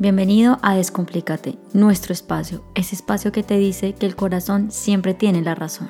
Bienvenido 0.00 0.58
a 0.62 0.76
Descomplícate, 0.76 1.58
nuestro 1.72 2.12
espacio, 2.12 2.62
ese 2.76 2.94
espacio 2.94 3.32
que 3.32 3.42
te 3.42 3.58
dice 3.58 3.94
que 3.94 4.06
el 4.06 4.14
corazón 4.14 4.70
siempre 4.70 5.12
tiene 5.12 5.42
la 5.42 5.56
razón. 5.56 5.88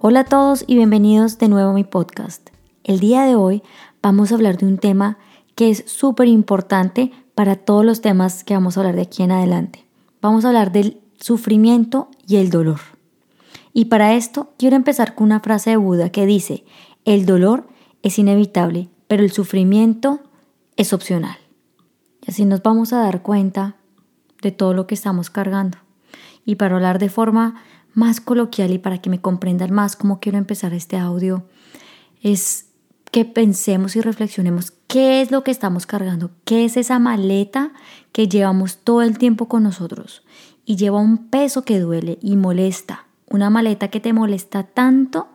Hola 0.00 0.20
a 0.20 0.24
todos 0.24 0.64
y 0.66 0.76
bienvenidos 0.76 1.36
de 1.36 1.48
nuevo 1.48 1.72
a 1.72 1.74
mi 1.74 1.84
podcast. 1.84 2.48
El 2.84 3.00
día 3.00 3.24
de 3.24 3.36
hoy 3.36 3.62
vamos 4.00 4.32
a 4.32 4.36
hablar 4.36 4.56
de 4.56 4.64
un 4.64 4.78
tema 4.78 5.18
que 5.54 5.68
es 5.68 5.84
súper 5.86 6.26
importante 6.26 7.12
para 7.34 7.56
todos 7.56 7.84
los 7.84 8.00
temas 8.00 8.44
que 8.44 8.54
vamos 8.54 8.78
a 8.78 8.80
hablar 8.80 8.96
de 8.96 9.02
aquí 9.02 9.22
en 9.22 9.32
adelante. 9.32 9.84
Vamos 10.22 10.46
a 10.46 10.48
hablar 10.48 10.72
del 10.72 11.02
sufrimiento 11.20 12.08
y 12.26 12.36
el 12.36 12.48
dolor. 12.48 12.80
Y 13.74 13.86
para 13.86 14.14
esto 14.14 14.54
quiero 14.56 14.76
empezar 14.76 15.14
con 15.14 15.26
una 15.26 15.40
frase 15.40 15.68
de 15.68 15.76
Buda 15.76 16.08
que 16.08 16.24
dice, 16.24 16.64
el 17.04 17.26
dolor 17.26 17.68
es 18.02 18.18
inevitable, 18.18 18.88
pero 19.06 19.22
el 19.22 19.32
sufrimiento 19.32 20.20
es 20.78 20.94
opcional. 20.94 21.41
Y 22.24 22.30
así 22.30 22.44
nos 22.44 22.62
vamos 22.62 22.92
a 22.92 22.98
dar 22.98 23.22
cuenta 23.22 23.76
de 24.40 24.52
todo 24.52 24.74
lo 24.74 24.86
que 24.86 24.94
estamos 24.94 25.30
cargando. 25.30 25.78
Y 26.44 26.56
para 26.56 26.76
hablar 26.76 26.98
de 26.98 27.08
forma 27.08 27.62
más 27.94 28.20
coloquial 28.20 28.72
y 28.72 28.78
para 28.78 28.98
que 28.98 29.10
me 29.10 29.20
comprendan 29.20 29.72
más 29.72 29.96
cómo 29.96 30.20
quiero 30.20 30.38
empezar 30.38 30.72
este 30.72 30.96
audio, 30.96 31.44
es 32.22 32.66
que 33.10 33.24
pensemos 33.24 33.94
y 33.96 34.00
reflexionemos 34.00 34.72
qué 34.86 35.20
es 35.20 35.30
lo 35.30 35.44
que 35.44 35.50
estamos 35.50 35.86
cargando, 35.86 36.30
qué 36.44 36.64
es 36.64 36.76
esa 36.76 36.98
maleta 36.98 37.72
que 38.12 38.28
llevamos 38.28 38.78
todo 38.78 39.02
el 39.02 39.18
tiempo 39.18 39.48
con 39.48 39.62
nosotros 39.62 40.22
y 40.64 40.76
lleva 40.76 41.00
un 41.00 41.28
peso 41.28 41.62
que 41.62 41.78
duele 41.78 42.18
y 42.22 42.36
molesta, 42.36 43.06
una 43.28 43.50
maleta 43.50 43.88
que 43.88 44.00
te 44.00 44.12
molesta 44.12 44.62
tanto, 44.62 45.28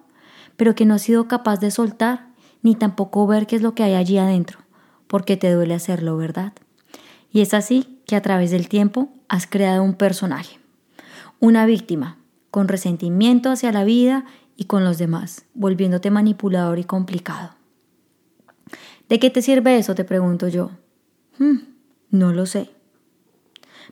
pero 0.56 0.74
que 0.74 0.86
no 0.86 0.96
has 0.96 1.04
sido 1.04 1.28
capaz 1.28 1.60
de 1.60 1.70
soltar 1.70 2.30
ni 2.64 2.76
tampoco 2.76 3.28
ver 3.28 3.46
qué 3.46 3.56
es 3.56 3.62
lo 3.62 3.76
que 3.76 3.84
hay 3.84 3.94
allí 3.94 4.18
adentro, 4.18 4.60
porque 5.06 5.38
te 5.38 5.52
duele 5.52 5.76
hacerlo, 5.76 6.18
¿verdad? 6.18 6.54
Y 7.38 7.42
es 7.42 7.54
así 7.54 8.00
que 8.08 8.16
a 8.16 8.24
través 8.24 8.50
del 8.50 8.68
tiempo 8.68 9.10
has 9.28 9.46
creado 9.46 9.84
un 9.84 9.94
personaje, 9.94 10.58
una 11.40 11.68
víctima, 11.68 12.18
con 12.50 12.68
resentimiento 12.68 13.52
hacia 13.52 13.72
la 13.72 13.84
vida 13.84 14.26
y 14.56 14.66
con 14.66 14.84
los 14.84 14.98
demás, 14.98 15.46
volviéndote 15.54 16.10
manipulador 16.10 16.80
y 16.80 16.84
complicado. 16.84 17.52
¿De 19.08 19.20
qué 19.20 19.30
te 19.30 19.44
sirve 19.44 19.78
eso? 19.78 19.94
Te 19.94 20.04
pregunto 20.04 20.48
yo. 20.48 20.72
Hmm, 21.38 21.58
no 22.10 22.34
lo 22.34 22.48
sé. 22.48 22.72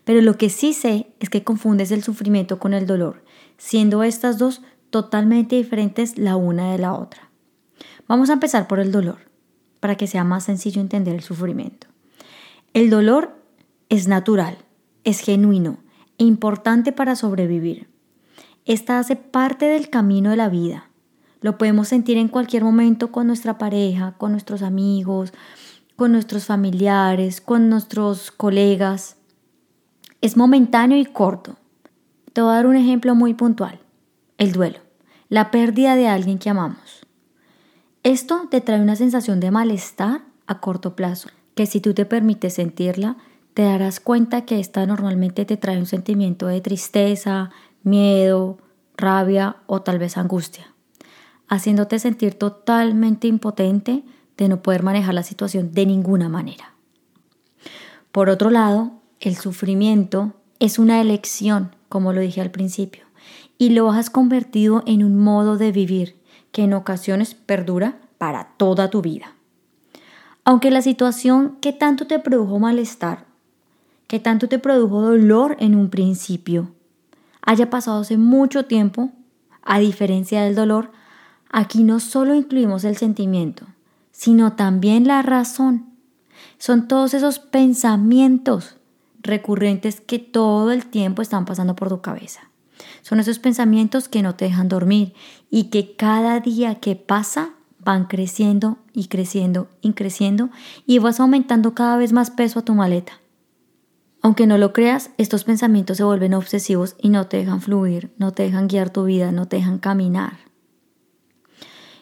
Pero 0.05 0.21
lo 0.21 0.39
que 0.39 0.49
sí 0.49 0.73
sé 0.73 1.13
es 1.19 1.29
que 1.29 1.43
confundes 1.43 1.91
el 1.91 2.01
sufrimiento 2.01 2.57
con 2.57 2.73
el 2.73 2.87
dolor, 2.87 3.23
siendo 3.59 4.01
estas 4.01 4.39
dos 4.39 4.63
totalmente 4.89 5.55
diferentes 5.55 6.17
la 6.17 6.35
una 6.35 6.71
de 6.71 6.79
la 6.79 6.95
otra. 6.95 7.29
Vamos 8.07 8.31
a 8.31 8.33
empezar 8.33 8.67
por 8.67 8.79
el 8.79 8.91
dolor, 8.91 9.19
para 9.81 9.97
que 9.97 10.07
sea 10.07 10.23
más 10.23 10.45
sencillo 10.45 10.81
entender 10.81 11.13
el 11.13 11.21
sufrimiento. 11.21 11.85
El 12.75 12.89
dolor 12.89 13.41
es 13.87 14.09
natural, 14.09 14.57
es 15.05 15.21
genuino 15.21 15.77
e 16.17 16.25
importante 16.25 16.91
para 16.91 17.15
sobrevivir. 17.15 17.87
Esta 18.65 18.99
hace 18.99 19.15
parte 19.15 19.65
del 19.65 19.89
camino 19.89 20.31
de 20.31 20.35
la 20.35 20.49
vida 20.49 20.89
lo 21.39 21.57
podemos 21.57 21.87
sentir 21.87 22.17
en 22.17 22.27
cualquier 22.27 22.65
momento 22.65 23.13
con 23.13 23.27
nuestra 23.27 23.57
pareja, 23.57 24.15
con 24.17 24.33
nuestros 24.33 24.61
amigos, 24.61 25.31
con 25.95 26.11
nuestros 26.11 26.47
familiares, 26.47 27.39
con 27.39 27.69
nuestros 27.69 28.29
colegas. 28.29 29.15
Es 30.19 30.35
momentáneo 30.35 30.97
y 30.97 31.05
corto. 31.05 31.55
Te 32.33 32.41
voy 32.41 32.51
a 32.51 32.55
dar 32.55 32.67
un 32.67 32.75
ejemplo 32.75 33.15
muy 33.15 33.35
puntual. 33.35 33.79
El 34.37 34.51
duelo, 34.51 34.79
la 35.29 35.49
pérdida 35.49 35.95
de 35.95 36.09
alguien 36.09 36.39
que 36.39 36.49
amamos. 36.49 37.07
Esto 38.03 38.49
te 38.51 38.59
trae 38.59 38.81
una 38.81 38.97
sensación 38.97 39.39
de 39.39 39.51
malestar 39.51 40.25
a 40.45 40.59
corto 40.59 40.97
plazo, 40.97 41.29
que 41.55 41.65
si 41.65 41.81
tú 41.81 41.93
te 41.93 42.05
permites 42.05 42.53
sentirla, 42.53 43.17
te 43.53 43.63
darás 43.63 43.99
cuenta 43.99 44.45
que 44.45 44.59
esta 44.59 44.85
normalmente 44.85 45.45
te 45.45 45.57
trae 45.57 45.77
un 45.77 45.85
sentimiento 45.85 46.47
de 46.47 46.61
tristeza, 46.61 47.49
miedo, 47.83 48.59
rabia 48.97 49.57
o 49.65 49.81
tal 49.81 49.97
vez 49.97 50.17
angustia 50.17 50.75
haciéndote 51.47 51.99
sentir 51.99 52.35
totalmente 52.35 53.27
impotente 53.27 54.03
de 54.37 54.49
no 54.49 54.61
poder 54.61 54.83
manejar 54.83 55.13
la 55.13 55.23
situación 55.23 55.71
de 55.71 55.85
ninguna 55.85 56.29
manera. 56.29 56.73
Por 58.11 58.29
otro 58.29 58.49
lado, 58.49 58.93
el 59.19 59.35
sufrimiento 59.35 60.33
es 60.59 60.79
una 60.79 61.01
elección, 61.01 61.75
como 61.89 62.13
lo 62.13 62.21
dije 62.21 62.41
al 62.41 62.51
principio, 62.51 63.03
y 63.57 63.69
lo 63.69 63.91
has 63.91 64.09
convertido 64.09 64.83
en 64.85 65.03
un 65.03 65.17
modo 65.17 65.57
de 65.57 65.71
vivir 65.71 66.17
que 66.51 66.63
en 66.63 66.73
ocasiones 66.73 67.35
perdura 67.35 67.99
para 68.17 68.55
toda 68.57 68.89
tu 68.89 69.01
vida. 69.01 69.34
Aunque 70.45 70.71
la 70.71 70.81
situación 70.81 71.57
que 71.59 71.73
tanto 71.73 72.07
te 72.07 72.19
produjo 72.19 72.59
malestar, 72.59 73.25
que 74.07 74.19
tanto 74.19 74.47
te 74.47 74.59
produjo 74.59 75.01
dolor 75.01 75.57
en 75.59 75.75
un 75.75 75.89
principio, 75.89 76.71
haya 77.41 77.69
pasado 77.69 78.01
hace 78.01 78.17
mucho 78.17 78.65
tiempo, 78.65 79.11
a 79.63 79.79
diferencia 79.79 80.43
del 80.43 80.55
dolor, 80.55 80.91
Aquí 81.57 81.83
no 81.83 82.01
solo 82.01 82.35
incluimos 82.35 82.83
el 82.83 82.97
sentimiento, 82.97 83.65
sino 84.11 84.57
también 84.57 85.07
la 85.07 85.21
razón. 85.21 85.85
Son 86.57 86.89
todos 86.89 87.13
esos 87.13 87.39
pensamientos 87.39 88.75
recurrentes 89.21 90.01
que 90.01 90.19
todo 90.19 90.73
el 90.73 90.85
tiempo 90.85 91.21
están 91.21 91.45
pasando 91.45 91.73
por 91.73 91.87
tu 91.87 92.01
cabeza. 92.01 92.49
Son 93.03 93.21
esos 93.21 93.39
pensamientos 93.39 94.09
que 94.09 94.21
no 94.21 94.35
te 94.35 94.43
dejan 94.43 94.67
dormir 94.67 95.13
y 95.49 95.69
que 95.69 95.95
cada 95.95 96.41
día 96.41 96.75
que 96.81 96.97
pasa 96.97 97.51
van 97.85 98.05
creciendo 98.05 98.79
y 98.93 99.07
creciendo 99.07 99.69
y 99.79 99.93
creciendo 99.93 100.49
y 100.87 100.97
vas 100.97 101.19
aumentando 101.19 101.75
cada 101.75 101.95
vez 101.97 102.11
más 102.11 102.31
peso 102.31 102.59
a 102.59 102.65
tu 102.65 102.73
maleta. 102.73 103.13
Aunque 104.23 104.47
no 104.47 104.57
lo 104.57 104.73
creas, 104.73 105.11
estos 105.19 105.43
pensamientos 105.43 105.97
se 105.97 106.03
vuelven 106.03 106.33
obsesivos 106.33 106.95
y 106.99 107.09
no 107.09 107.27
te 107.27 107.37
dejan 107.37 107.61
fluir, 107.61 108.11
no 108.17 108.31
te 108.31 108.41
dejan 108.41 108.67
guiar 108.67 108.89
tu 108.89 109.03
vida, 109.05 109.31
no 109.31 109.47
te 109.47 109.57
dejan 109.57 109.77
caminar. 109.77 110.33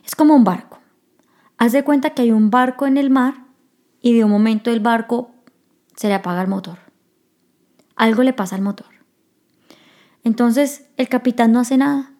Es 0.05 0.15
como 0.15 0.33
un 0.33 0.45
barco. 0.45 0.79
Haz 1.57 1.73
de 1.73 1.83
cuenta 1.83 2.11
que 2.11 2.21
hay 2.21 2.31
un 2.31 2.49
barco 2.49 2.87
en 2.87 2.95
el 2.95 3.09
mar 3.09 3.45
y 4.01 4.13
de 4.13 4.23
un 4.23 4.31
momento 4.31 4.71
el 4.71 4.79
barco 4.79 5.31
se 5.97 6.07
le 6.07 6.13
apaga 6.13 6.41
el 6.41 6.47
motor. 6.47 6.79
Algo 7.97 8.23
le 8.23 8.31
pasa 8.31 8.55
al 8.55 8.61
motor. 8.61 8.87
Entonces 10.23 10.85
el 10.95 11.09
capitán 11.09 11.51
no 11.51 11.59
hace 11.59 11.75
nada. 11.75 12.12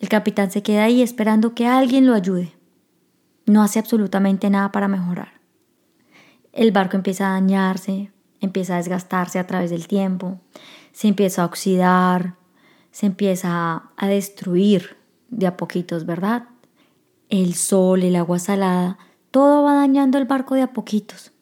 El 0.00 0.08
capitán 0.08 0.50
se 0.50 0.62
queda 0.62 0.84
ahí 0.84 1.02
esperando 1.02 1.54
que 1.54 1.66
alguien 1.66 2.06
lo 2.06 2.14
ayude. 2.14 2.54
No 3.44 3.62
hace 3.62 3.78
absolutamente 3.78 4.48
nada 4.48 4.72
para 4.72 4.88
mejorar. 4.88 5.40
El 6.52 6.72
barco 6.72 6.96
empieza 6.96 7.28
a 7.28 7.32
dañarse, 7.32 8.10
empieza 8.40 8.74
a 8.74 8.76
desgastarse 8.78 9.38
a 9.38 9.46
través 9.46 9.70
del 9.70 9.86
tiempo, 9.86 10.40
se 10.92 11.06
empieza 11.06 11.42
a 11.42 11.44
oxidar, 11.44 12.36
se 12.90 13.06
empieza 13.06 13.90
a 13.94 14.08
destruir 14.08 14.96
de 15.28 15.46
a 15.46 15.58
poquitos, 15.58 16.06
¿verdad? 16.06 16.44
El 17.28 17.54
sol, 17.54 18.02
el 18.02 18.16
agua 18.16 18.38
salada, 18.38 18.98
todo 19.30 19.62
va 19.62 19.74
dañando 19.74 20.16
el 20.16 20.24
barco 20.24 20.54
de 20.54 20.62
a 20.62 20.72
poquitos. 20.72 21.32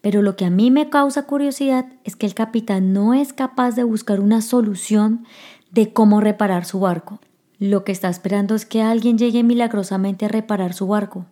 Pero 0.00 0.22
lo 0.22 0.36
que 0.36 0.44
a 0.44 0.50
mí 0.50 0.70
me 0.70 0.88
causa 0.88 1.26
curiosidad 1.26 1.86
es 2.04 2.14
que 2.14 2.26
el 2.26 2.34
capitán 2.34 2.92
no 2.92 3.12
es 3.12 3.32
capaz 3.32 3.72
de 3.72 3.82
buscar 3.82 4.20
una 4.20 4.40
solución 4.40 5.26
de 5.72 5.92
cómo 5.92 6.20
reparar 6.20 6.64
su 6.64 6.78
barco. 6.78 7.20
Lo 7.64 7.82
que 7.82 7.92
está 7.92 8.10
esperando 8.10 8.54
es 8.54 8.66
que 8.66 8.82
alguien 8.82 9.16
llegue 9.16 9.42
milagrosamente 9.42 10.26
a 10.26 10.28
reparar 10.28 10.74
su 10.74 10.86
barco. 10.86 11.24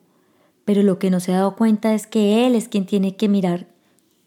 Pero 0.64 0.82
lo 0.82 0.98
que 0.98 1.10
no 1.10 1.20
se 1.20 1.34
ha 1.34 1.36
dado 1.36 1.56
cuenta 1.56 1.92
es 1.92 2.06
que 2.06 2.46
él 2.46 2.54
es 2.54 2.68
quien 2.68 2.86
tiene 2.86 3.16
que 3.16 3.28
mirar 3.28 3.66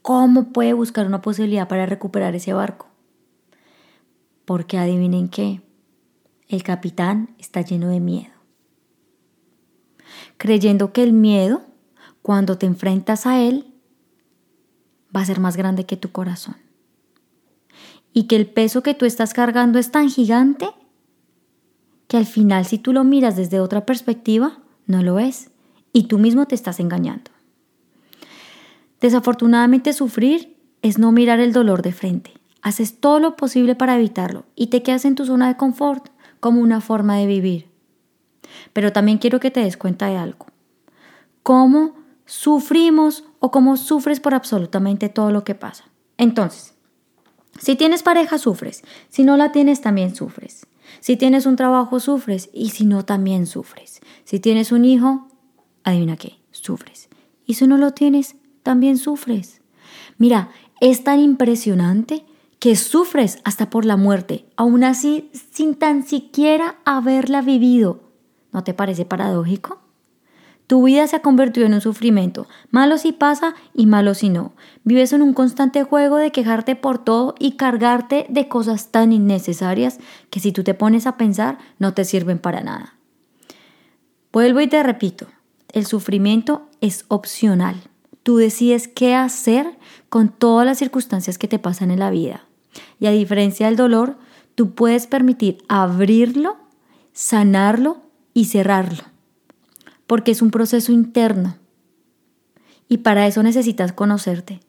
cómo 0.03 0.53
puede 0.53 0.73
buscar 0.73 1.07
una 1.07 1.23
posibilidad 1.23 1.67
para 1.67 1.87
recuperar 1.87 2.35
ese 2.35 2.53
barco. 2.53 2.85
Porque 4.45 4.77
adivinen 4.77 5.29
qué, 5.29 5.63
el 6.47 6.61
capitán 6.61 7.33
está 7.39 7.61
lleno 7.61 7.87
de 7.87 7.99
miedo, 7.99 8.35
creyendo 10.37 10.93
que 10.93 11.01
el 11.01 11.11
miedo, 11.11 11.63
cuando 12.21 12.59
te 12.59 12.67
enfrentas 12.67 13.25
a 13.25 13.41
él, 13.41 13.73
va 15.15 15.21
a 15.21 15.25
ser 15.25 15.39
más 15.39 15.57
grande 15.57 15.87
que 15.87 15.97
tu 15.97 16.11
corazón. 16.11 16.57
Y 18.13 18.27
que 18.27 18.35
el 18.35 18.45
peso 18.45 18.83
que 18.83 18.93
tú 18.93 19.05
estás 19.05 19.33
cargando 19.33 19.79
es 19.79 19.89
tan 19.89 20.11
gigante 20.11 20.69
que 22.07 22.17
al 22.17 22.25
final 22.25 22.65
si 22.65 22.77
tú 22.77 22.93
lo 22.93 23.03
miras 23.03 23.35
desde 23.35 23.59
otra 23.59 23.85
perspectiva, 23.85 24.59
no 24.85 25.01
lo 25.01 25.19
es. 25.19 25.51
Y 25.93 26.03
tú 26.03 26.19
mismo 26.19 26.45
te 26.45 26.55
estás 26.55 26.79
engañando. 26.79 27.31
Desafortunadamente 28.99 29.93
sufrir 29.93 30.57
es 30.81 30.97
no 30.97 31.11
mirar 31.11 31.39
el 31.39 31.53
dolor 31.53 31.81
de 31.81 31.93
frente. 31.93 32.31
Haces 32.61 32.99
todo 32.99 33.19
lo 33.19 33.35
posible 33.35 33.75
para 33.75 33.95
evitarlo 33.95 34.45
y 34.55 34.67
te 34.67 34.83
quedas 34.83 35.05
en 35.05 35.15
tu 35.15 35.25
zona 35.25 35.47
de 35.47 35.57
confort 35.57 36.09
como 36.39 36.61
una 36.61 36.81
forma 36.81 37.17
de 37.17 37.27
vivir. 37.27 37.69
Pero 38.73 38.91
también 38.91 39.17
quiero 39.17 39.39
que 39.39 39.51
te 39.51 39.61
des 39.61 39.77
cuenta 39.77 40.07
de 40.07 40.17
algo. 40.17 40.47
¿Cómo 41.43 41.95
sufrimos 42.25 43.23
o 43.39 43.51
cómo 43.51 43.77
sufres 43.77 44.19
por 44.19 44.33
absolutamente 44.33 45.09
todo 45.09 45.31
lo 45.31 45.43
que 45.43 45.55
pasa? 45.55 45.85
Entonces, 46.17 46.73
si 47.59 47.75
tienes 47.75 48.03
pareja, 48.03 48.37
sufres. 48.37 48.83
Si 49.09 49.23
no 49.23 49.37
la 49.37 49.51
tienes, 49.51 49.81
también 49.81 50.15
sufres. 50.15 50.65
Si 50.99 51.17
tienes 51.17 51.45
un 51.45 51.55
trabajo, 51.55 51.99
sufres. 51.99 52.49
Y 52.53 52.69
si 52.69 52.85
no, 52.85 53.05
también 53.05 53.45
sufres. 53.45 54.01
Si 54.23 54.39
tienes 54.39 54.71
un 54.71 54.85
hijo, 54.85 55.27
adivina 55.83 56.17
qué, 56.17 56.39
sufres. 56.51 57.09
Y 57.45 57.55
si 57.55 57.67
no 57.67 57.77
lo 57.77 57.91
tienes, 57.91 58.35
también 58.63 58.97
sufres. 58.97 59.61
Mira, 60.17 60.49
es 60.81 61.03
tan 61.03 61.19
impresionante 61.19 62.25
que 62.59 62.75
sufres 62.75 63.39
hasta 63.43 63.69
por 63.69 63.85
la 63.85 63.97
muerte, 63.97 64.45
aún 64.55 64.83
así 64.83 65.29
sin 65.51 65.75
tan 65.75 66.05
siquiera 66.05 66.77
haberla 66.85 67.41
vivido. 67.41 68.01
¿No 68.51 68.63
te 68.63 68.73
parece 68.73 69.05
paradójico? 69.05 69.84
Tu 70.67 70.83
vida 70.83 71.05
se 71.05 71.17
ha 71.17 71.21
convertido 71.21 71.67
en 71.67 71.75
un 71.75 71.81
sufrimiento, 71.81 72.47
malo 72.71 72.97
si 72.97 73.11
pasa 73.11 73.53
y 73.75 73.85
malo 73.85 74.15
si 74.15 74.29
no. 74.29 74.53
Vives 74.83 75.13
en 75.13 75.21
un 75.21 75.33
constante 75.33 75.83
juego 75.83 76.17
de 76.17 76.31
quejarte 76.31 76.75
por 76.75 76.97
todo 76.97 77.35
y 77.37 77.51
cargarte 77.51 78.25
de 78.29 78.47
cosas 78.47 78.89
tan 78.89 79.11
innecesarias 79.13 79.99
que 80.31 80.39
si 80.39 80.51
tú 80.51 80.63
te 80.63 80.73
pones 80.73 81.05
a 81.05 81.17
pensar 81.17 81.59
no 81.77 81.93
te 81.93 82.03
sirven 82.03 82.39
para 82.39 82.61
nada. 82.61 82.95
Vuelvo 84.33 84.59
y 84.59 84.67
te 84.67 84.81
repito, 84.81 85.27
el 85.71 85.85
sufrimiento 85.85 86.67
es 86.81 87.05
opcional. 87.09 87.75
Tú 88.23 88.37
decides 88.37 88.87
qué 88.87 89.13
hacer 89.13 89.77
con 90.09 90.29
todas 90.29 90.65
las 90.65 90.79
circunstancias 90.79 91.37
que 91.37 91.47
te 91.47 91.59
pasan 91.59 91.91
en 91.91 91.99
la 91.99 92.09
vida. 92.09 92.43
Y 92.99 93.05
a 93.05 93.11
diferencia 93.11 93.67
del 93.67 93.75
dolor, 93.75 94.17
tú 94.55 94.73
puedes 94.73 95.05
permitir 95.05 95.59
abrirlo, 95.69 96.57
sanarlo 97.13 98.01
y 98.33 98.45
cerrarlo 98.45 99.14
porque 100.07 100.31
es 100.31 100.41
un 100.41 100.51
proceso 100.51 100.91
interno. 100.91 101.57
Y 102.87 102.97
para 102.97 103.27
eso 103.27 103.41
necesitas 103.43 103.93
conocerte. 103.93 104.59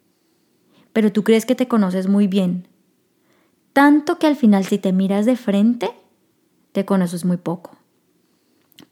Pero 0.92 1.12
tú 1.12 1.24
crees 1.24 1.44
que 1.44 1.54
te 1.54 1.68
conoces 1.68 2.08
muy 2.08 2.26
bien. 2.26 2.68
Tanto 3.72 4.18
que 4.18 4.26
al 4.26 4.36
final 4.36 4.64
si 4.64 4.78
te 4.78 4.92
miras 4.92 5.26
de 5.26 5.36
frente, 5.36 5.90
te 6.72 6.86
conoces 6.86 7.24
muy 7.26 7.36
poco. 7.36 7.76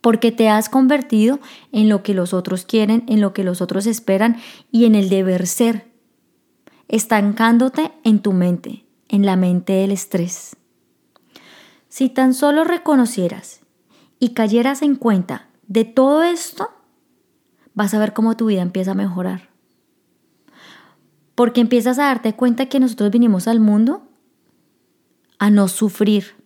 Porque 0.03 0.31
te 0.31 0.51
has 0.51 0.69
convertido 0.69 1.41
en 1.73 1.89
lo 1.89 2.03
que 2.03 2.13
los 2.13 2.35
otros 2.35 2.67
quieren, 2.67 3.05
en 3.07 3.23
lo 3.23 3.33
que 3.33 3.45
los 3.45 3.63
otros 3.63 3.87
esperan 3.87 4.37
y 4.71 4.85
en 4.85 4.95
el 4.95 5.09
deber 5.09 5.47
ser. 5.47 5.91
Estancándote 6.89 7.93
en 8.05 8.21
tu 8.21 8.33
mente, 8.35 8.85
en 9.09 9.25
la 9.25 9.37
mente 9.37 9.73
del 9.73 9.93
estrés. 9.93 10.57
Si 11.89 12.11
tan 12.11 12.35
solo 12.35 12.65
reconocieras 12.65 13.61
y 14.19 14.31
cayeras 14.31 14.83
en 14.83 14.97
cuenta 14.97 15.49
de 15.69 15.85
todo 15.85 16.23
esto, 16.23 16.71
vas 17.75 17.95
a 17.95 17.99
ver 17.99 18.13
cómo 18.13 18.37
tu 18.37 18.47
vida 18.47 18.63
empieza 18.63 18.93
a 18.93 18.95
mejorar. 18.95 19.51
Porque 21.35 21.61
empiezas 21.61 21.99
a 21.99 22.05
darte 22.05 22.35
cuenta 22.35 22.67
que 22.67 22.81
nosotros 22.81 23.11
vinimos 23.11 23.49
al 23.49 23.61
mundo 23.61 24.09
a 25.39 25.51
no 25.51 25.69
sufrir. 25.69 26.37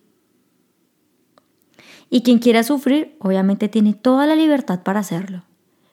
Y 2.09 2.23
quien 2.23 2.39
quiera 2.39 2.63
sufrir, 2.63 3.15
obviamente 3.19 3.69
tiene 3.69 3.93
toda 3.93 4.25
la 4.25 4.35
libertad 4.35 4.81
para 4.81 5.01
hacerlo. 5.01 5.43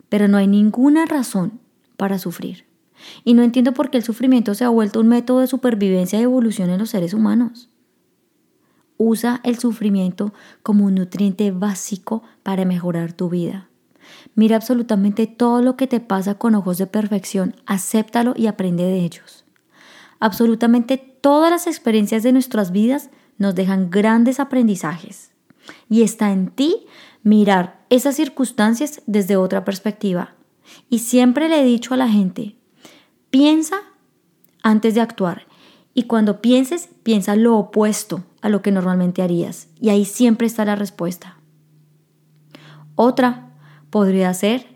Pero 0.08 0.28
no 0.28 0.38
hay 0.38 0.46
ninguna 0.46 1.05
razón 1.05 1.61
para 1.96 2.19
sufrir. 2.19 2.64
Y 3.25 3.34
no 3.34 3.43
entiendo 3.43 3.73
por 3.73 3.90
qué 3.90 3.99
el 3.99 4.05
sufrimiento 4.05 4.55
se 4.55 4.64
ha 4.64 4.70
vuelto 4.70 5.00
un 5.00 5.08
método 5.08 5.40
de 5.40 5.46
supervivencia 5.46 6.19
y 6.19 6.23
evolución 6.23 6.70
en 6.70 6.78
los 6.78 6.90
seres 6.90 7.12
humanos. 7.12 7.69
Usa 8.99 9.41
el 9.45 9.59
sufrimiento 9.59 10.33
como 10.63 10.85
un 10.85 10.95
nutriente 10.95 11.51
básico 11.51 12.23
para 12.43 12.65
mejorar 12.65 13.13
tu 13.13 13.29
vida. 13.29 13.69
Mira 14.35 14.57
absolutamente 14.57 15.27
todo 15.27 15.63
lo 15.63 15.77
que 15.77 15.87
te 15.87 16.01
pasa 16.01 16.35
con 16.35 16.55
ojos 16.55 16.79
de 16.79 16.87
perfección, 16.87 17.57
acéptalo 17.67 18.35
y 18.37 18.47
aprende 18.47 18.85
de 18.85 19.01
ellos. 19.01 19.45
Absolutamente 20.21 20.97
todas 20.97 21.51
las 21.51 21.67
experiencias 21.67 22.23
de 22.23 22.33
nuestras 22.33 22.73
vidas 22.73 23.11
nos 23.39 23.55
dejan 23.55 23.91
grandes 23.91 24.41
aprendizajes. 24.41 25.33
Y 25.89 26.03
está 26.03 26.33
en 26.33 26.49
ti 26.49 26.87
mirar 27.23 27.85
esas 27.91 28.17
circunstancias 28.17 29.03
desde 29.07 29.37
otra 29.37 29.65
perspectiva. 29.65 30.35
Y 30.89 31.01
siempre 31.01 31.49
le 31.49 31.61
he 31.61 31.65
dicho 31.65 31.95
a 31.95 31.97
la 31.97 32.09
gente, 32.09 32.57
piensa 33.31 33.77
antes 34.63 34.95
de 34.95 35.01
actuar. 35.01 35.47
Y 35.99 36.03
cuando 36.03 36.43
pienses, 36.43 36.91
piensa 37.05 37.37
lo 37.37 37.57
opuesto 37.57 38.23
a 38.43 38.51
lo 38.51 38.61
que 38.61 38.71
normalmente 38.71 39.23
harías. 39.23 39.69
Y 39.81 39.89
ahí 39.89 40.05
siempre 40.05 40.47
está 40.47 40.67
la 40.67 40.77
respuesta. 40.77 41.39
Otra 42.97 43.55
podría 43.89 44.35
ser 44.35 44.67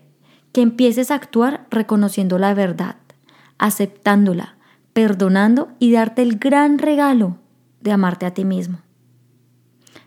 que 0.51 0.61
empieces 0.61 1.11
a 1.11 1.15
actuar 1.15 1.67
reconociendo 1.69 2.39
la 2.39 2.55
verdad, 2.55 2.95
aceptándola, 3.59 4.55
perdonando 4.93 5.69
y 5.77 5.91
darte 5.91 6.23
el 6.23 6.39
gran 6.39 6.79
regalo 6.79 7.37
de 7.81 7.91
amarte 7.91 8.25
a 8.25 8.33
ti 8.33 8.43
mismo. 8.43 8.79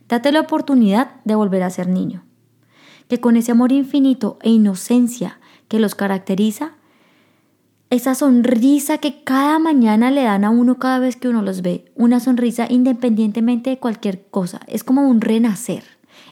Date 0.08 0.32
la 0.32 0.40
oportunidad 0.40 1.22
de 1.24 1.36
volver 1.36 1.62
a 1.62 1.70
ser 1.70 1.86
niño, 1.86 2.24
que 3.06 3.20
con 3.20 3.36
ese 3.36 3.52
amor 3.52 3.70
infinito 3.70 4.36
e 4.42 4.50
inocencia 4.50 5.38
que 5.68 5.78
los 5.78 5.94
caracteriza, 5.94 6.72
esa 7.94 8.14
sonrisa 8.16 8.98
que 8.98 9.22
cada 9.22 9.58
mañana 9.58 10.10
le 10.10 10.24
dan 10.24 10.44
a 10.44 10.50
uno 10.50 10.78
cada 10.78 10.98
vez 10.98 11.16
que 11.16 11.28
uno 11.28 11.42
los 11.42 11.62
ve, 11.62 11.92
una 11.94 12.18
sonrisa 12.18 12.66
independientemente 12.68 13.70
de 13.70 13.78
cualquier 13.78 14.26
cosa, 14.26 14.60
es 14.66 14.82
como 14.82 15.08
un 15.08 15.20
renacer. 15.20 15.84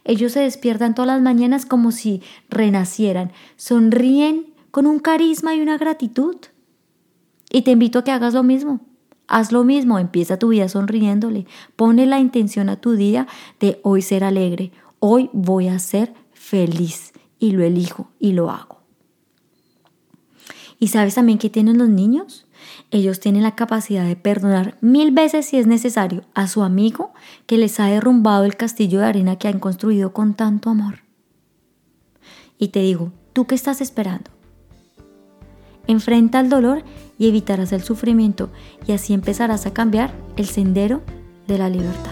Ellos 0.05 0.33
se 0.33 0.41
despiertan 0.41 0.95
todas 0.95 1.07
las 1.07 1.23
mañanas 1.23 1.65
como 1.65 1.93
si 1.93 2.21
renacieran, 2.51 3.31
sonríen 3.57 4.53
con 4.73 4.87
un 4.87 4.99
carisma 4.99 5.55
y 5.55 5.61
una 5.61 5.79
gratitud. 5.79 6.37
Y 7.51 7.63
te 7.63 7.71
invito 7.71 8.01
a 8.01 8.05
que 8.05 8.11
hagas 8.11 8.35
lo 8.35 8.43
mismo. 8.43 8.81
Haz 9.29 9.53
lo 9.53 9.63
mismo, 9.63 9.99
empieza 9.99 10.39
tu 10.39 10.49
vida 10.49 10.69
sonriéndole. 10.69 11.47
Pone 11.77 12.07
la 12.07 12.19
intención 12.19 12.69
a 12.69 12.81
tu 12.81 12.93
día 12.93 13.29
de 13.61 13.79
hoy 13.83 14.03
ser 14.03 14.25
alegre. 14.25 14.73
Hoy 14.99 15.31
voy 15.33 15.69
a 15.69 15.79
ser 15.79 16.13
feliz 16.33 17.13
y 17.39 17.53
lo 17.53 17.63
elijo 17.63 18.09
y 18.19 18.33
lo 18.33 18.51
hago. 18.51 18.82
¿Y 20.83 20.89
sabes 20.89 21.15
también 21.15 21.39
qué 21.39 21.49
tienen 21.49 21.79
los 21.79 21.89
niños? 21.89 22.45
Ellos 22.91 23.21
tienen 23.21 23.45
la 23.45 23.55
capacidad 23.55 24.05
de 24.05 24.17
perdonar 24.17 24.79
mil 24.81 25.13
veces 25.13 25.47
si 25.47 25.57
es 25.57 25.69
necesario 25.69 26.25
a 26.35 26.49
su 26.49 26.65
amigo 26.65 27.13
que 27.47 27.57
les 27.57 27.79
ha 27.79 27.87
derrumbado 27.87 28.45
el 28.45 28.57
castillo 28.57 28.99
de 28.99 29.07
arena 29.07 29.37
que 29.37 29.47
han 29.47 29.61
construido 29.61 30.13
con 30.13 30.35
tanto 30.35 30.71
amor. 30.71 31.05
Y 32.59 32.71
te 32.71 32.81
digo, 32.81 33.13
¿tú 33.33 33.47
qué 33.47 33.55
estás 33.55 33.81
esperando? 33.81 34.33
Enfrenta 35.87 36.41
el 36.41 36.49
dolor 36.49 36.83
y 37.17 37.29
evitarás 37.29 37.71
el 37.71 37.85
sufrimiento 37.85 38.51
y 38.85 38.91
así 38.91 39.15
empezarás 39.15 39.67
a 39.67 39.73
cambiar 39.73 40.13
el 40.37 40.47
sendero 40.47 41.03
de 41.47 41.59
la 41.59 41.69
libertad. 41.69 42.12